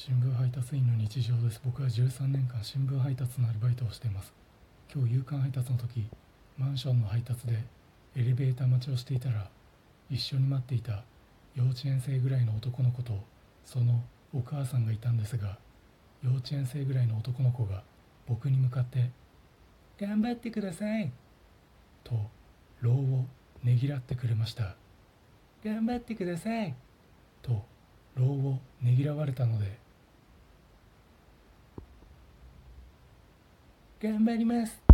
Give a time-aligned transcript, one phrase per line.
[0.00, 1.60] 新聞配達員の日常です。
[1.64, 4.32] 僕は13年間新聞配達のアルバイトをしています。
[4.94, 6.08] 今日夕刊配達の時
[6.56, 7.64] マンションの配達で
[8.14, 9.50] エレベーター待ちをしていたら
[10.08, 11.02] 一緒に待っていた
[11.56, 13.24] 幼稚園生ぐらいの男の子と
[13.64, 14.00] その
[14.32, 15.58] お母さんがいたんですが
[16.22, 17.82] 幼稚園生ぐらいの男の子が
[18.28, 19.10] 僕に向かって
[20.00, 21.10] 「頑張ってください」
[22.04, 22.14] と
[22.82, 23.26] 労を
[23.64, 24.76] ねぎらってくれました
[25.64, 26.76] 「頑張ってください」
[27.42, 27.66] と
[28.14, 29.87] 労をねぎらわれたので
[34.00, 34.87] 頑張ります。